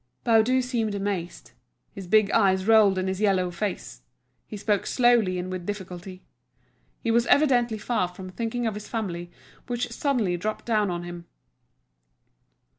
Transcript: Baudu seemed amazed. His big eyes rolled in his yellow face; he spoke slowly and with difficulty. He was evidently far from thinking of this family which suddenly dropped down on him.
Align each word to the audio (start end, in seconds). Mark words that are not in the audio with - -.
Baudu 0.23 0.63
seemed 0.63 0.95
amazed. 0.95 1.51
His 1.93 2.07
big 2.07 2.31
eyes 2.31 2.65
rolled 2.65 2.97
in 2.97 3.05
his 3.05 3.21
yellow 3.21 3.51
face; 3.51 4.01
he 4.47 4.57
spoke 4.57 4.87
slowly 4.87 5.37
and 5.37 5.51
with 5.51 5.63
difficulty. 5.67 6.23
He 7.01 7.11
was 7.11 7.27
evidently 7.27 7.77
far 7.77 8.07
from 8.07 8.31
thinking 8.31 8.65
of 8.65 8.73
this 8.73 8.87
family 8.87 9.29
which 9.67 9.91
suddenly 9.91 10.37
dropped 10.37 10.65
down 10.65 10.89
on 10.89 11.03
him. 11.03 11.25